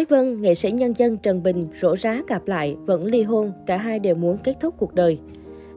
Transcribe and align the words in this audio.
Ái 0.00 0.04
Vân, 0.04 0.42
nghệ 0.42 0.54
sĩ 0.54 0.70
nhân 0.70 0.94
dân 0.96 1.16
Trần 1.16 1.42
Bình 1.42 1.68
rỗ 1.80 1.96
rá 1.96 2.22
gặp 2.28 2.46
lại, 2.46 2.76
vẫn 2.86 3.04
ly 3.04 3.22
hôn, 3.22 3.52
cả 3.66 3.76
hai 3.76 3.98
đều 3.98 4.14
muốn 4.14 4.38
kết 4.44 4.56
thúc 4.60 4.74
cuộc 4.78 4.94
đời. 4.94 5.18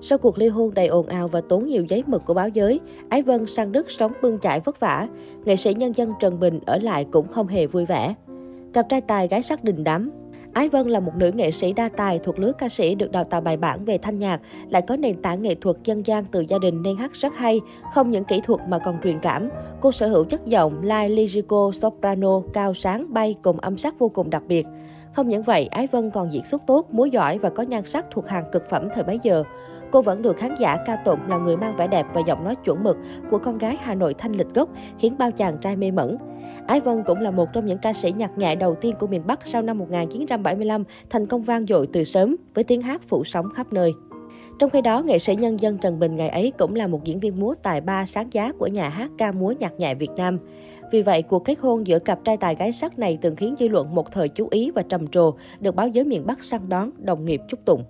Sau 0.02 0.18
cuộc 0.18 0.38
ly 0.38 0.48
hôn 0.48 0.74
đầy 0.74 0.88
ồn 0.88 1.08
ào 1.08 1.28
và 1.28 1.42
tốn 1.42 1.67
nhiều 1.67 1.85
giấy 1.90 2.03
mực 2.08 2.25
của 2.25 2.33
báo 2.33 2.50
giới, 2.50 2.80
Ái 3.09 3.22
Vân 3.22 3.46
sang 3.46 3.72
Đức 3.72 3.92
sống 3.92 4.12
bươn 4.22 4.40
chải 4.40 4.59
vất 4.59 4.80
vả. 4.80 5.08
Nghệ 5.46 5.56
sĩ 5.56 5.74
nhân 5.74 5.96
dân 5.96 6.12
Trần 6.20 6.40
Bình 6.40 6.59
ở 6.66 6.78
lại 6.78 7.06
cũng 7.12 7.28
không 7.28 7.48
hề 7.48 7.67
vui 7.67 7.86
vẻ. 7.86 8.16
Cặp 8.73 8.89
trai 8.89 9.02
tài 9.02 9.28
gái 9.28 9.43
sắc 9.43 9.63
đình 9.63 9.83
đám, 9.83 10.11
Ái 10.54 10.70
Vân 10.70 10.88
là 10.88 10.99
một 10.99 11.15
nữ 11.15 11.31
nghệ 11.31 11.51
sĩ 11.51 11.73
đa 11.73 11.89
tài 11.89 12.19
thuộc 12.19 12.39
lứa 12.39 12.51
ca 12.57 12.69
sĩ 12.69 12.95
được 12.95 13.11
đào 13.11 13.23
tạo 13.23 13.41
bài 13.41 13.57
bản 13.57 13.86
về 13.86 13.97
thanh 13.97 14.17
nhạc, 14.17 14.41
lại 14.69 14.81
có 14.81 14.95
nền 14.95 15.21
tảng 15.21 15.41
nghệ 15.41 15.55
thuật 15.55 15.75
dân 15.83 16.05
gian 16.05 16.25
từ 16.31 16.45
gia 16.47 16.57
đình 16.57 16.81
nên 16.81 16.97
hát 16.97 17.13
rất 17.13 17.33
hay, 17.36 17.61
không 17.93 18.11
những 18.11 18.23
kỹ 18.23 18.41
thuật 18.43 18.59
mà 18.68 18.79
còn 18.79 18.97
truyền 19.04 19.19
cảm. 19.19 19.50
Cô 19.81 19.91
sở 19.91 20.07
hữu 20.07 20.23
chất 20.23 20.45
giọng 20.45 20.83
lai 20.83 21.09
lyrico 21.09 21.71
soprano 21.73 22.41
cao 22.54 22.73
sáng 22.73 23.13
bay 23.13 23.36
cùng 23.41 23.59
âm 23.59 23.77
sắc 23.77 24.00
vô 24.00 24.09
cùng 24.09 24.29
đặc 24.29 24.43
biệt. 24.47 24.68
Không 25.13 25.29
những 25.29 25.43
vậy, 25.43 25.65
Ái 25.65 25.87
Vân 25.87 26.09
còn 26.09 26.33
diễn 26.33 26.45
xuất 26.45 26.61
tốt, 26.67 26.87
múa 26.92 27.06
giỏi 27.06 27.37
và 27.37 27.50
có 27.50 27.64
nhan 27.64 27.86
sắc 27.86 28.06
thuộc 28.11 28.28
hàng 28.28 28.45
cực 28.51 28.70
phẩm 28.70 28.87
thời 28.95 29.04
bấy 29.04 29.20
giờ. 29.23 29.43
Cô 29.93 30.02
vẫn 30.02 30.21
được 30.21 30.38
khán 30.38 30.56
giả 30.60 30.78
ca 30.86 30.96
tụng 30.96 31.20
là 31.28 31.38
người 31.38 31.57
mang 31.57 31.75
vẻ 31.75 31.88
đẹp 31.88 32.06
và 32.14 32.22
giọng 32.28 32.44
nói 32.44 32.56
chuẩn 32.56 32.84
mực 32.84 32.98
của 33.30 33.38
con 33.38 33.58
gái 33.58 33.78
Hà 33.82 33.96
Nội 33.96 34.14
thanh 34.14 34.32
lịch 34.32 34.54
gốc, 34.54 34.70
khiến 35.00 35.16
bao 35.18 35.32
chàng 35.32 35.58
trai 35.58 35.76
mê 35.76 35.92
mẩn. 35.92 36.18
Ái 36.68 36.80
Vân 36.80 37.04
cũng 37.04 37.20
là 37.20 37.32
một 37.32 37.54
trong 37.54 37.66
những 37.66 37.78
ca 37.78 37.94
sĩ 37.94 38.12
nhạc 38.12 38.38
nhẹ 38.38 38.56
đầu 38.56 38.76
tiên 38.76 38.96
của 39.00 39.08
miền 39.08 39.22
Bắc 39.28 39.48
sau 39.48 39.62
năm 39.62 39.78
1975, 39.78 40.84
thành 41.10 41.28
công 41.28 41.42
vang 41.42 41.66
dội 41.66 41.88
từ 41.94 42.04
sớm 42.04 42.36
với 42.54 42.64
tiếng 42.64 42.82
hát 42.82 43.02
phủ 43.02 43.24
sóng 43.24 43.50
khắp 43.54 43.74
nơi. 43.74 43.94
Trong 44.60 44.70
khi 44.70 44.82
đó, 44.82 45.02
nghệ 45.02 45.20
sĩ 45.20 45.36
nhân 45.36 45.60
dân 45.60 45.78
Trần 45.78 46.00
Bình 46.00 46.16
ngày 46.16 46.30
ấy 46.30 46.52
cũng 46.58 46.76
là 46.76 46.88
một 46.88 47.04
diễn 47.04 47.20
viên 47.20 47.40
múa 47.40 47.54
tài 47.64 47.82
ba 47.82 48.06
sáng 48.06 48.28
giá 48.32 48.52
của 48.52 48.68
nhà 48.68 48.90
hát 48.90 49.12
ca 49.18 49.32
múa 49.32 49.54
nhạc 49.60 49.80
nhẹ 49.80 49.96
Việt 49.96 50.12
Nam. 50.18 50.40
Vì 50.92 51.02
vậy, 51.02 51.22
cuộc 51.22 51.46
kết 51.46 51.60
hôn 51.60 51.88
giữa 51.88 52.00
cặp 52.00 52.20
trai 52.23 52.38
tài 52.38 52.56
gái 52.56 52.72
sắc 52.72 53.00
này 53.00 53.18
từng 53.22 53.36
khiến 53.36 53.56
dư 53.60 53.68
luận 53.68 53.96
một 53.96 54.12
thời 54.12 54.30
chú 54.30 54.48
ý 54.52 54.72
và 54.72 54.84
trầm 54.90 55.08
trồ, 55.08 55.34
được 55.60 55.76
báo 55.76 55.88
giới 55.88 56.06
miền 56.06 56.26
Bắc 56.26 56.44
săn 56.44 56.70
đón, 56.70 56.92
đồng 56.98 57.26
nghiệp 57.26 57.42
chúc 57.48 57.66
tụng. 57.66 57.84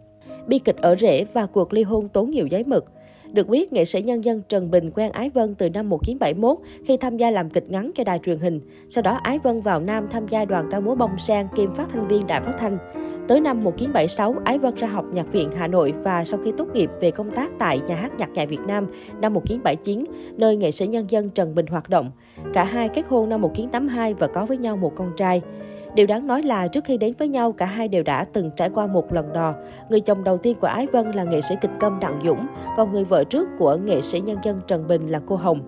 Bi 0.48 0.60
kịch 0.60 0.78
ở 0.78 0.96
rễ 0.96 1.24
và 1.34 1.46
cuộc 1.46 1.74
ly 1.74 1.84
hôn 1.84 2.10
tốn 2.10 2.32
nhiều 2.32 2.48
giấy 2.48 2.64
mực. 2.64 2.86
Được 3.34 3.48
biết, 3.48 3.74
nghệ 3.74 3.86
sĩ 3.86 4.02
nhân 4.02 4.24
dân 4.24 4.42
Trần 4.50 4.72
Bình 4.72 4.92
quen 4.92 5.12
Ái 5.12 5.30
Vân 5.30 5.56
từ 5.56 5.70
năm 5.70 5.90
1971 5.90 6.58
khi 6.86 6.98
tham 6.98 7.18
gia 7.18 7.32
làm 7.32 7.50
kịch 7.50 7.70
ngắn 7.70 7.92
cho 7.96 8.04
đài 8.04 8.20
truyền 8.20 8.40
hình. 8.40 8.60
Sau 8.90 9.02
đó, 9.02 9.20
Ái 9.24 9.40
Vân 9.40 9.62
vào 9.62 9.80
Nam 9.80 10.08
tham 10.12 10.28
gia 10.28 10.46
đoàn 10.46 10.68
ca 10.72 10.80
múa 10.80 10.96
bông 10.96 11.18
sen 11.18 11.48
kiêm 11.56 11.74
phát 11.74 11.90
thanh 11.94 12.08
viên 12.08 12.28
đài 12.28 12.42
phát 12.42 12.54
thanh. 12.60 12.78
Tới 13.28 13.40
năm 13.40 13.64
1976, 13.64 14.36
Ái 14.46 14.60
Vân 14.60 14.76
ra 14.76 14.88
học 14.88 15.06
nhạc 15.14 15.32
viện 15.32 15.50
Hà 15.58 15.68
Nội 15.68 15.94
và 16.04 16.24
sau 16.26 16.40
khi 16.44 16.52
tốt 16.58 16.68
nghiệp 16.74 16.90
về 17.02 17.12
công 17.12 17.32
tác 17.32 17.52
tại 17.60 17.80
Nhà 17.88 17.96
hát 17.96 18.12
nhạc 18.18 18.30
nhẹ 18.30 18.46
Việt 18.46 18.60
Nam 18.68 18.88
năm 19.22 19.34
1979, 19.34 20.04
nơi 20.38 20.56
nghệ 20.56 20.72
sĩ 20.72 20.88
nhân 20.88 21.06
dân 21.10 21.30
Trần 21.30 21.56
Bình 21.56 21.66
hoạt 21.68 21.90
động. 21.90 22.12
Cả 22.54 22.64
hai 22.64 22.90
kết 22.90 23.06
hôn 23.08 23.30
năm 23.30 23.42
1982 23.42 24.14
và 24.14 24.28
có 24.28 24.46
với 24.46 24.58
nhau 24.58 24.78
một 24.78 24.96
con 24.96 25.12
trai. 25.18 25.42
Điều 25.96 26.08
đáng 26.08 26.28
nói 26.28 26.44
là 26.44 26.68
trước 26.68 26.84
khi 26.84 26.98
đến 26.98 27.14
với 27.18 27.28
nhau, 27.28 27.52
cả 27.52 27.66
hai 27.66 27.88
đều 27.88 28.04
đã 28.04 28.26
từng 28.34 28.52
trải 28.56 28.70
qua 28.70 28.88
một 28.88 29.14
lần 29.14 29.34
đò. 29.34 29.54
Người 29.90 30.00
chồng 30.00 30.24
đầu 30.24 30.38
tiên 30.38 30.58
của 30.62 30.68
Ái 30.68 30.88
Vân 30.92 31.12
là 31.12 31.24
nghệ 31.24 31.42
sĩ 31.42 31.56
kịch 31.62 31.72
câm 31.80 32.00
Đặng 32.00 32.22
Dũng, 32.26 32.48
còn 32.78 32.92
người 32.92 33.04
vợ 33.04 33.24
trước 33.24 33.50
của 33.58 33.76
nghệ 33.76 34.02
sĩ 34.02 34.20
nhân 34.20 34.38
dân 34.44 34.62
Trần 34.68 34.88
Bình 34.88 35.08
là 35.08 35.22
cô 35.26 35.36
Hồng. 35.36 35.62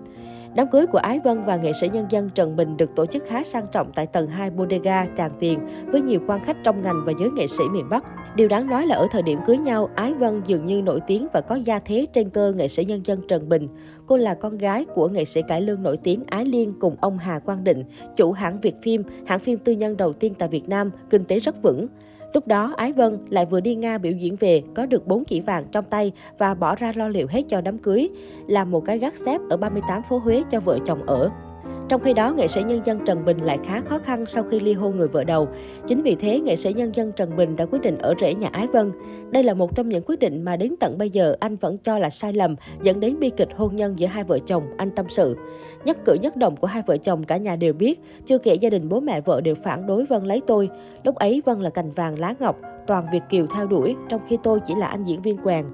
Đám 0.56 0.68
cưới 0.68 0.86
của 0.86 0.98
Ái 0.98 1.20
Vân 1.20 1.42
và 1.42 1.56
nghệ 1.56 1.72
sĩ 1.80 1.88
nhân 1.88 2.06
dân 2.10 2.30
Trần 2.34 2.56
Bình 2.56 2.76
được 2.76 2.94
tổ 2.94 3.06
chức 3.06 3.24
khá 3.26 3.44
sang 3.44 3.66
trọng 3.72 3.92
tại 3.94 4.06
tầng 4.06 4.28
2 4.28 4.50
Bodega 4.50 5.06
Tràng 5.16 5.32
Tiền 5.40 5.58
với 5.86 6.00
nhiều 6.00 6.20
quan 6.26 6.44
khách 6.44 6.56
trong 6.64 6.82
ngành 6.82 7.02
và 7.06 7.12
giới 7.18 7.30
nghệ 7.30 7.46
sĩ 7.46 7.64
miền 7.72 7.88
Bắc. 7.90 8.04
Điều 8.36 8.48
đáng 8.48 8.66
nói 8.66 8.86
là 8.86 8.96
ở 8.96 9.06
thời 9.10 9.22
điểm 9.22 9.38
cưới 9.46 9.56
nhau, 9.56 9.88
Ái 9.94 10.14
Vân 10.14 10.42
dường 10.46 10.66
như 10.66 10.82
nổi 10.82 11.00
tiếng 11.06 11.26
và 11.32 11.40
có 11.40 11.54
gia 11.54 11.78
thế 11.78 12.06
trên 12.12 12.30
cơ 12.30 12.52
nghệ 12.56 12.68
sĩ 12.68 12.84
nhân 12.84 13.00
dân 13.04 13.20
Trần 13.28 13.48
Bình. 13.48 13.68
Cô 14.06 14.16
là 14.16 14.34
con 14.34 14.58
gái 14.58 14.84
của 14.84 15.08
nghệ 15.08 15.24
sĩ 15.24 15.42
cải 15.48 15.60
lương 15.60 15.82
nổi 15.82 15.96
tiếng 15.96 16.22
Ái 16.26 16.44
Liên 16.44 16.74
cùng 16.80 16.96
ông 17.00 17.18
Hà 17.18 17.38
Quang 17.38 17.64
Định, 17.64 17.84
chủ 18.16 18.32
hãng 18.32 18.60
Việt 18.60 18.82
Phim, 18.82 19.02
hãng 19.26 19.38
phim 19.38 19.58
tư 19.58 19.72
nhân 19.72 19.96
đầu 19.96 20.12
tiên 20.12 20.34
tại 20.38 20.48
Việt 20.48 20.68
Nam, 20.68 20.90
kinh 21.10 21.24
tế 21.24 21.38
rất 21.38 21.62
vững. 21.62 21.86
Lúc 22.36 22.46
đó, 22.46 22.74
Ái 22.76 22.92
Vân 22.92 23.18
lại 23.30 23.46
vừa 23.46 23.60
đi 23.60 23.74
Nga 23.74 23.98
biểu 23.98 24.12
diễn 24.12 24.36
về, 24.36 24.62
có 24.74 24.86
được 24.86 25.06
4 25.06 25.24
chỉ 25.24 25.40
vàng 25.40 25.64
trong 25.72 25.84
tay 25.90 26.12
và 26.38 26.54
bỏ 26.54 26.74
ra 26.74 26.92
lo 26.96 27.08
liệu 27.08 27.26
hết 27.30 27.42
cho 27.48 27.60
đám 27.60 27.78
cưới, 27.78 28.08
làm 28.46 28.70
một 28.70 28.84
cái 28.84 28.98
gác 28.98 29.14
xếp 29.14 29.40
ở 29.50 29.56
38 29.56 30.02
phố 30.02 30.18
Huế 30.18 30.42
cho 30.50 30.60
vợ 30.60 30.78
chồng 30.86 31.06
ở. 31.06 31.30
Trong 31.88 32.00
khi 32.00 32.12
đó, 32.12 32.32
nghệ 32.32 32.48
sĩ 32.48 32.62
nhân 32.62 32.80
dân 32.84 32.98
Trần 33.06 33.24
Bình 33.24 33.38
lại 33.38 33.58
khá 33.64 33.80
khó 33.80 33.98
khăn 33.98 34.26
sau 34.26 34.42
khi 34.42 34.60
ly 34.60 34.72
hôn 34.72 34.96
người 34.96 35.08
vợ 35.08 35.24
đầu. 35.24 35.48
Chính 35.88 36.02
vì 36.02 36.14
thế, 36.14 36.40
nghệ 36.40 36.56
sĩ 36.56 36.72
nhân 36.72 36.94
dân 36.94 37.12
Trần 37.12 37.36
Bình 37.36 37.56
đã 37.56 37.66
quyết 37.66 37.82
định 37.82 37.98
ở 37.98 38.14
rễ 38.20 38.34
nhà 38.34 38.48
Ái 38.52 38.66
Vân. 38.66 38.92
Đây 39.30 39.42
là 39.42 39.54
một 39.54 39.74
trong 39.74 39.88
những 39.88 40.02
quyết 40.06 40.18
định 40.18 40.42
mà 40.42 40.56
đến 40.56 40.74
tận 40.80 40.98
bây 40.98 41.10
giờ 41.10 41.36
anh 41.40 41.56
vẫn 41.56 41.78
cho 41.78 41.98
là 41.98 42.10
sai 42.10 42.32
lầm, 42.32 42.56
dẫn 42.82 43.00
đến 43.00 43.18
bi 43.20 43.30
kịch 43.36 43.48
hôn 43.56 43.76
nhân 43.76 43.98
giữa 43.98 44.06
hai 44.06 44.24
vợ 44.24 44.38
chồng, 44.38 44.62
anh 44.78 44.90
tâm 44.90 45.06
sự. 45.08 45.36
Nhất 45.84 45.98
cử 46.04 46.14
nhất 46.22 46.36
động 46.36 46.56
của 46.56 46.66
hai 46.66 46.82
vợ 46.86 46.96
chồng 46.96 47.24
cả 47.24 47.36
nhà 47.36 47.56
đều 47.56 47.72
biết, 47.72 48.00
chưa 48.26 48.38
kể 48.38 48.54
gia 48.54 48.70
đình 48.70 48.88
bố 48.88 49.00
mẹ 49.00 49.20
vợ 49.20 49.40
đều 49.40 49.54
phản 49.54 49.86
đối 49.86 50.04
Vân 50.04 50.24
lấy 50.24 50.40
tôi. 50.46 50.68
Lúc 51.04 51.14
ấy 51.14 51.42
Vân 51.44 51.60
là 51.60 51.70
cành 51.70 51.90
vàng 51.90 52.18
lá 52.18 52.34
ngọc, 52.40 52.56
toàn 52.86 53.06
Việt 53.12 53.22
Kiều 53.28 53.46
theo 53.46 53.66
đuổi, 53.66 53.94
trong 54.08 54.20
khi 54.28 54.38
tôi 54.42 54.60
chỉ 54.66 54.74
là 54.74 54.86
anh 54.86 55.04
diễn 55.04 55.22
viên 55.22 55.38
quèn. 55.38 55.64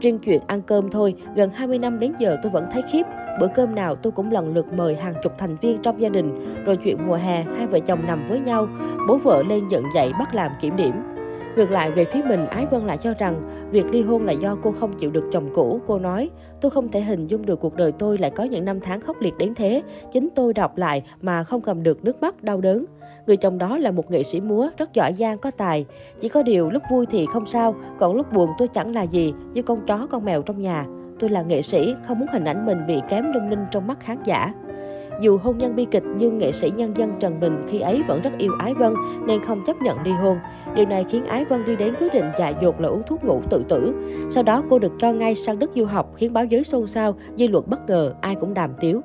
Riêng 0.00 0.18
chuyện 0.18 0.40
ăn 0.46 0.62
cơm 0.62 0.90
thôi, 0.90 1.14
gần 1.34 1.50
20 1.54 1.78
năm 1.78 2.00
đến 2.00 2.12
giờ 2.18 2.36
tôi 2.42 2.52
vẫn 2.52 2.66
thấy 2.72 2.82
khiếp. 2.82 3.02
Bữa 3.40 3.48
cơm 3.54 3.74
nào 3.74 3.94
tôi 3.94 4.12
cũng 4.12 4.30
lần 4.30 4.54
lượt 4.54 4.72
mời 4.72 4.94
hàng 4.94 5.14
chục 5.22 5.32
thành 5.38 5.56
viên 5.56 5.82
trong 5.82 6.00
gia 6.00 6.08
đình. 6.08 6.54
Rồi 6.64 6.76
chuyện 6.76 7.06
mùa 7.06 7.16
hè, 7.16 7.42
hai 7.42 7.66
vợ 7.66 7.78
chồng 7.80 8.06
nằm 8.06 8.26
với 8.26 8.40
nhau, 8.40 8.68
bố 9.08 9.16
vợ 9.16 9.42
lên 9.48 9.68
giận 9.68 9.84
dậy 9.94 10.12
bắt 10.18 10.34
làm 10.34 10.52
kiểm 10.60 10.76
điểm. 10.76 10.92
Ngược 11.56 11.70
lại 11.70 11.90
về 11.90 12.04
phía 12.04 12.22
mình, 12.28 12.46
Ái 12.46 12.66
Vân 12.66 12.86
lại 12.86 12.98
cho 12.98 13.14
rằng 13.18 13.42
việc 13.70 13.86
ly 13.90 14.02
hôn 14.02 14.24
là 14.24 14.32
do 14.32 14.56
cô 14.62 14.72
không 14.72 14.92
chịu 14.92 15.10
được 15.10 15.24
chồng 15.32 15.50
cũ. 15.54 15.80
Cô 15.86 15.98
nói, 15.98 16.30
tôi 16.60 16.70
không 16.70 16.90
thể 16.90 17.00
hình 17.00 17.26
dung 17.26 17.46
được 17.46 17.60
cuộc 17.60 17.74
đời 17.76 17.92
tôi 17.92 18.18
lại 18.18 18.30
có 18.30 18.44
những 18.44 18.64
năm 18.64 18.80
tháng 18.80 19.00
khốc 19.00 19.20
liệt 19.20 19.38
đến 19.38 19.54
thế. 19.54 19.82
Chính 20.12 20.28
tôi 20.34 20.54
đọc 20.54 20.76
lại 20.76 21.02
mà 21.20 21.44
không 21.44 21.60
cầm 21.60 21.82
được 21.82 22.04
nước 22.04 22.22
mắt 22.22 22.42
đau 22.42 22.60
đớn. 22.60 22.84
Người 23.26 23.36
chồng 23.36 23.58
đó 23.58 23.78
là 23.78 23.90
một 23.90 24.10
nghệ 24.10 24.22
sĩ 24.22 24.40
múa, 24.40 24.68
rất 24.76 24.94
giỏi 24.94 25.12
giang, 25.12 25.38
có 25.38 25.50
tài. 25.50 25.86
Chỉ 26.20 26.28
có 26.28 26.42
điều 26.42 26.70
lúc 26.70 26.82
vui 26.90 27.06
thì 27.06 27.26
không 27.32 27.46
sao, 27.46 27.74
còn 27.98 28.16
lúc 28.16 28.32
buồn 28.32 28.50
tôi 28.58 28.68
chẳng 28.68 28.94
là 28.94 29.02
gì, 29.02 29.34
như 29.52 29.62
con 29.62 29.86
chó 29.86 30.06
con 30.10 30.24
mèo 30.24 30.42
trong 30.42 30.62
nhà. 30.62 30.86
Tôi 31.18 31.30
là 31.30 31.42
nghệ 31.42 31.62
sĩ, 31.62 31.94
không 32.06 32.18
muốn 32.18 32.28
hình 32.32 32.44
ảnh 32.44 32.66
mình 32.66 32.78
bị 32.86 33.00
kém 33.08 33.32
lung 33.32 33.48
linh 33.50 33.64
trong 33.70 33.86
mắt 33.86 34.00
khán 34.00 34.16
giả. 34.24 34.52
Dù 35.20 35.38
hôn 35.38 35.58
nhân 35.58 35.76
bi 35.76 35.86
kịch 35.90 36.02
nhưng 36.16 36.38
nghệ 36.38 36.52
sĩ 36.52 36.70
nhân 36.76 36.96
dân 36.96 37.12
Trần 37.20 37.40
Bình 37.40 37.66
khi 37.68 37.80
ấy 37.80 38.02
vẫn 38.08 38.22
rất 38.22 38.30
yêu 38.38 38.52
Ái 38.58 38.74
Vân 38.74 38.94
nên 39.26 39.40
không 39.40 39.64
chấp 39.66 39.82
nhận 39.82 40.02
ly 40.02 40.10
hôn. 40.10 40.38
Điều 40.74 40.86
này 40.86 41.04
khiến 41.10 41.24
Ái 41.24 41.44
Vân 41.44 41.64
đi 41.64 41.76
đến 41.76 41.94
quyết 42.00 42.12
định 42.12 42.30
dại 42.38 42.54
dột 42.62 42.80
là 42.80 42.88
uống 42.88 43.02
thuốc 43.06 43.24
ngủ 43.24 43.40
tự 43.50 43.64
tử. 43.68 43.94
Sau 44.30 44.42
đó 44.42 44.64
cô 44.70 44.78
được 44.78 44.92
cho 44.98 45.12
ngay 45.12 45.34
sang 45.34 45.58
Đức 45.58 45.70
du 45.74 45.84
học 45.84 46.12
khiến 46.16 46.32
báo 46.32 46.44
giới 46.44 46.64
xôn 46.64 46.86
xao, 46.86 47.14
dư 47.36 47.48
luận 47.48 47.64
bất 47.66 47.88
ngờ, 47.88 48.14
ai 48.20 48.34
cũng 48.34 48.54
đàm 48.54 48.70
tiếu. 48.80 49.00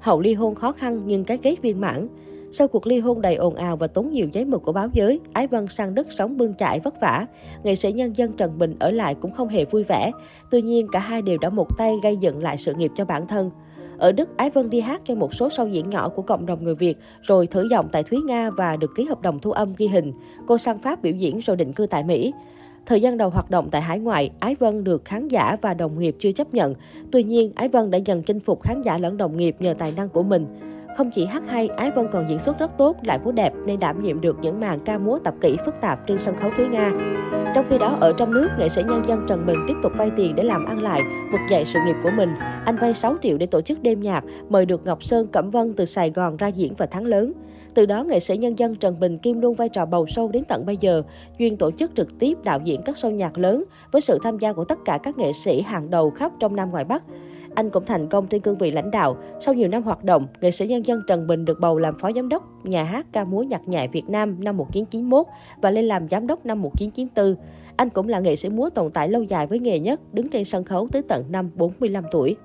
Hậu 0.00 0.20
ly 0.20 0.34
hôn 0.34 0.54
khó 0.54 0.72
khăn 0.72 1.02
nhưng 1.04 1.24
cái 1.24 1.38
kết 1.38 1.62
viên 1.62 1.80
mãn. 1.80 2.08
Sau 2.54 2.68
cuộc 2.68 2.86
ly 2.86 2.98
hôn 2.98 3.20
đầy 3.20 3.34
ồn 3.34 3.54
ào 3.54 3.76
và 3.76 3.86
tốn 3.86 4.10
nhiều 4.10 4.26
giấy 4.32 4.44
mực 4.44 4.62
của 4.62 4.72
báo 4.72 4.88
giới, 4.92 5.20
Ái 5.32 5.46
Vân 5.46 5.68
sang 5.68 5.94
Đức 5.94 6.06
sống 6.10 6.36
bươn 6.36 6.54
chải 6.54 6.80
vất 6.80 7.00
vả. 7.00 7.26
Nghệ 7.64 7.76
sĩ 7.76 7.92
nhân 7.92 8.16
dân 8.16 8.32
Trần 8.32 8.58
Bình 8.58 8.76
ở 8.80 8.90
lại 8.90 9.14
cũng 9.14 9.30
không 9.30 9.48
hề 9.48 9.64
vui 9.64 9.82
vẻ. 9.84 10.10
Tuy 10.50 10.62
nhiên, 10.62 10.86
cả 10.92 10.98
hai 10.98 11.22
đều 11.22 11.38
đã 11.38 11.48
một 11.48 11.78
tay 11.78 11.94
gây 12.02 12.16
dựng 12.16 12.42
lại 12.42 12.58
sự 12.58 12.74
nghiệp 12.74 12.90
cho 12.96 13.04
bản 13.04 13.26
thân. 13.26 13.50
Ở 14.02 14.12
Đức, 14.12 14.36
Ái 14.36 14.50
Vân 14.50 14.70
đi 14.70 14.80
hát 14.80 15.00
cho 15.04 15.14
một 15.14 15.34
số 15.34 15.48
show 15.48 15.68
diễn 15.68 15.90
nhỏ 15.90 16.08
của 16.08 16.22
cộng 16.22 16.46
đồng 16.46 16.64
người 16.64 16.74
Việt, 16.74 16.98
rồi 17.22 17.46
thử 17.46 17.68
giọng 17.70 17.88
tại 17.92 18.02
Thúy 18.02 18.18
Nga 18.26 18.50
và 18.50 18.76
được 18.76 18.90
ký 18.96 19.04
hợp 19.04 19.20
đồng 19.22 19.38
thu 19.38 19.52
âm 19.52 19.74
ghi 19.76 19.86
hình. 19.86 20.12
Cô 20.46 20.58
sang 20.58 20.78
Pháp 20.78 21.02
biểu 21.02 21.12
diễn 21.12 21.38
rồi 21.38 21.56
định 21.56 21.72
cư 21.72 21.86
tại 21.86 22.04
Mỹ. 22.04 22.32
Thời 22.86 23.00
gian 23.00 23.16
đầu 23.16 23.30
hoạt 23.30 23.50
động 23.50 23.68
tại 23.70 23.80
hải 23.80 23.98
ngoại, 23.98 24.30
Ái 24.40 24.54
Vân 24.54 24.84
được 24.84 25.04
khán 25.04 25.28
giả 25.28 25.56
và 25.62 25.74
đồng 25.74 25.98
nghiệp 25.98 26.16
chưa 26.18 26.32
chấp 26.32 26.54
nhận. 26.54 26.74
Tuy 27.12 27.22
nhiên, 27.22 27.52
Ái 27.54 27.68
Vân 27.68 27.90
đã 27.90 27.98
dần 27.98 28.22
chinh 28.22 28.40
phục 28.40 28.62
khán 28.62 28.82
giả 28.82 28.98
lẫn 28.98 29.16
đồng 29.16 29.36
nghiệp 29.36 29.56
nhờ 29.58 29.74
tài 29.78 29.92
năng 29.92 30.08
của 30.08 30.22
mình. 30.22 30.46
Không 30.96 31.10
chỉ 31.14 31.26
hát 31.26 31.48
hay, 31.48 31.68
Ái 31.68 31.90
Vân 31.90 32.06
còn 32.12 32.28
diễn 32.28 32.38
xuất 32.38 32.58
rất 32.58 32.78
tốt, 32.78 32.96
lại 33.02 33.18
múa 33.24 33.32
đẹp 33.32 33.52
nên 33.66 33.80
đảm 33.80 34.02
nhiệm 34.02 34.20
được 34.20 34.36
những 34.42 34.60
màn 34.60 34.80
ca 34.84 34.98
múa 34.98 35.18
tập 35.24 35.34
kỹ 35.40 35.56
phức 35.64 35.74
tạp 35.80 36.06
trên 36.06 36.18
sân 36.18 36.36
khấu 36.36 36.50
Thúy 36.56 36.66
Nga. 36.68 36.92
Trong 37.54 37.66
khi 37.70 37.78
đó, 37.78 37.98
ở 38.00 38.12
trong 38.16 38.30
nước, 38.30 38.48
nghệ 38.58 38.68
sĩ 38.68 38.82
nhân 38.82 39.02
dân 39.06 39.26
Trần 39.28 39.46
Bình 39.46 39.64
tiếp 39.68 39.74
tục 39.82 39.92
vay 39.96 40.10
tiền 40.16 40.36
để 40.36 40.42
làm 40.42 40.64
ăn 40.64 40.82
lại, 40.82 41.02
vực 41.32 41.40
dậy 41.50 41.64
sự 41.64 41.78
nghiệp 41.86 41.96
của 42.02 42.10
mình. 42.16 42.30
Anh 42.64 42.76
vay 42.76 42.94
6 42.94 43.16
triệu 43.22 43.38
để 43.38 43.46
tổ 43.46 43.60
chức 43.60 43.82
đêm 43.82 44.00
nhạc, 44.00 44.24
mời 44.48 44.66
được 44.66 44.84
Ngọc 44.84 45.02
Sơn 45.02 45.26
Cẩm 45.32 45.50
Vân 45.50 45.72
từ 45.72 45.84
Sài 45.84 46.10
Gòn 46.10 46.36
ra 46.36 46.46
diễn 46.46 46.74
và 46.74 46.86
thắng 46.86 47.04
lớn. 47.04 47.32
Từ 47.74 47.86
đó, 47.86 48.04
nghệ 48.04 48.20
sĩ 48.20 48.36
nhân 48.36 48.58
dân 48.58 48.74
Trần 48.74 49.00
Bình 49.00 49.18
kim 49.18 49.40
luôn 49.40 49.54
vai 49.54 49.68
trò 49.68 49.86
bầu 49.86 50.06
sâu 50.06 50.28
đến 50.28 50.44
tận 50.44 50.66
bây 50.66 50.76
giờ, 50.76 51.02
chuyên 51.38 51.56
tổ 51.56 51.70
chức 51.70 51.90
trực 51.96 52.18
tiếp 52.18 52.38
đạo 52.42 52.60
diễn 52.64 52.82
các 52.82 52.96
show 52.96 53.10
nhạc 53.10 53.38
lớn 53.38 53.64
với 53.92 54.02
sự 54.02 54.18
tham 54.22 54.38
gia 54.38 54.52
của 54.52 54.64
tất 54.64 54.78
cả 54.84 54.98
các 55.02 55.18
nghệ 55.18 55.32
sĩ 55.44 55.62
hàng 55.62 55.90
đầu 55.90 56.10
khắp 56.10 56.32
trong 56.40 56.56
Nam 56.56 56.70
ngoài 56.70 56.84
Bắc. 56.84 57.02
Anh 57.54 57.70
cũng 57.70 57.84
thành 57.84 58.08
công 58.08 58.26
trên 58.26 58.40
cương 58.40 58.58
vị 58.58 58.70
lãnh 58.70 58.90
đạo. 58.90 59.16
Sau 59.40 59.54
nhiều 59.54 59.68
năm 59.68 59.82
hoạt 59.82 60.04
động, 60.04 60.26
nghệ 60.40 60.50
sĩ 60.50 60.66
nhân 60.66 60.86
dân 60.86 61.02
Trần 61.08 61.26
Bình 61.26 61.44
được 61.44 61.60
bầu 61.60 61.78
làm 61.78 61.98
phó 61.98 62.12
giám 62.12 62.28
đốc 62.28 62.64
nhà 62.64 62.84
hát 62.84 63.06
ca 63.12 63.24
múa 63.24 63.42
nhạc 63.42 63.68
nhẹ 63.68 63.88
Việt 63.88 64.08
Nam 64.08 64.44
năm 64.44 64.56
1991 64.56 65.26
và 65.62 65.70
lên 65.70 65.84
làm 65.84 66.08
giám 66.08 66.26
đốc 66.26 66.46
năm 66.46 66.62
1994. 66.62 67.44
Anh 67.76 67.88
cũng 67.88 68.08
là 68.08 68.20
nghệ 68.20 68.36
sĩ 68.36 68.48
múa 68.48 68.70
tồn 68.70 68.90
tại 68.90 69.08
lâu 69.08 69.22
dài 69.22 69.46
với 69.46 69.58
nghề 69.58 69.78
nhất, 69.78 70.00
đứng 70.14 70.28
trên 70.28 70.44
sân 70.44 70.64
khấu 70.64 70.88
tới 70.92 71.02
tận 71.08 71.24
năm 71.30 71.50
45 71.54 72.04
tuổi. 72.10 72.36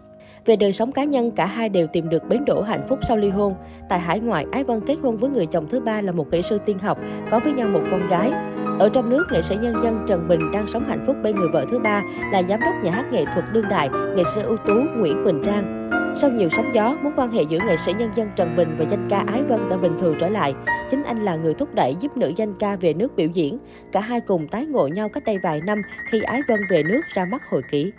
Về 0.46 0.56
đời 0.56 0.74
sống 0.74 0.92
cá 0.92 1.04
nhân, 1.04 1.32
cả 1.32 1.46
hai 1.46 1.70
đều 1.70 1.88
tìm 1.88 2.10
được 2.10 2.30
bến 2.30 2.46
đỗ 2.46 2.62
hạnh 2.62 2.88
phúc 2.88 3.00
sau 3.08 3.18
ly 3.18 3.30
hôn. 3.30 3.54
Tại 3.90 4.00
hải 4.00 4.20
ngoại, 4.20 4.46
Ái 4.52 4.64
Vân 4.64 4.82
kết 4.82 4.98
hôn 5.02 5.18
với 5.18 5.30
người 5.30 5.46
chồng 5.46 5.68
thứ 5.70 5.80
ba 5.80 6.02
là 6.02 6.12
một 6.12 6.32
kỹ 6.32 6.42
sư 6.42 6.60
tiên 6.66 6.80
học, 6.80 6.98
có 7.32 7.40
với 7.40 7.54
nhau 7.54 7.68
một 7.68 7.82
con 7.92 8.08
gái. 8.08 8.57
Ở 8.80 8.90
trong 8.90 9.10
nước, 9.10 9.28
nghệ 9.32 9.42
sĩ 9.42 9.56
nhân 9.56 9.74
dân 9.84 10.06
Trần 10.08 10.28
Bình 10.28 10.52
đang 10.52 10.68
sống 10.68 10.88
hạnh 10.88 11.04
phúc 11.06 11.16
bên 11.24 11.36
người 11.36 11.50
vợ 11.54 11.66
thứ 11.72 11.80
ba 11.80 12.02
là 12.32 12.44
giám 12.44 12.60
đốc 12.60 12.74
nhà 12.84 12.92
hát 12.92 13.06
nghệ 13.12 13.26
thuật 13.26 13.46
đương 13.54 13.66
đại, 13.70 13.90
nghệ 14.16 14.24
sĩ 14.36 14.42
ưu 14.42 14.58
tú 14.58 14.74
Nguyễn 14.98 15.24
Quỳnh 15.24 15.42
Trang. 15.44 15.90
Sau 16.22 16.30
nhiều 16.30 16.50
sóng 16.50 16.72
gió, 16.74 16.98
mối 17.02 17.14
quan 17.16 17.32
hệ 17.32 17.44
giữa 17.44 17.60
nghệ 17.60 17.78
sĩ 17.78 17.94
nhân 17.94 18.10
dân 18.16 18.30
Trần 18.36 18.56
Bình 18.56 18.76
và 18.80 18.86
danh 18.90 19.08
ca 19.10 19.24
Ái 19.28 19.44
Vân 19.44 19.70
đã 19.70 19.78
bình 19.78 19.98
thường 20.00 20.16
trở 20.20 20.30
lại. 20.30 20.54
Chính 20.92 21.04
anh 21.04 21.26
là 21.26 21.36
người 21.36 21.54
thúc 21.54 21.76
đẩy 21.76 21.96
giúp 22.00 22.18
nữ 22.18 22.34
danh 22.36 22.54
ca 22.60 22.76
về 22.76 22.94
nước 22.94 23.16
biểu 23.16 23.28
diễn. 23.28 23.58
Cả 23.92 24.00
hai 24.00 24.22
cùng 24.22 24.48
tái 24.48 24.66
ngộ 24.66 24.88
nhau 24.88 25.10
cách 25.10 25.24
đây 25.26 25.38
vài 25.44 25.62
năm 25.62 25.82
khi 26.12 26.22
Ái 26.22 26.42
Vân 26.48 26.60
về 26.70 26.84
nước 26.84 27.02
ra 27.14 27.26
mắt 27.26 27.42
hồi 27.50 27.62
ký. 27.72 27.92